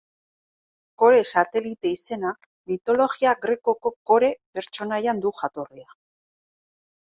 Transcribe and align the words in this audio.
Kore 1.01 1.19
satelite-izena 1.31 2.31
mitologia 2.73 3.35
grekoko 3.45 3.93
Kore 4.13 4.33
pertsonaian 4.59 5.23
du 5.29 5.37
jatorria. 5.45 5.89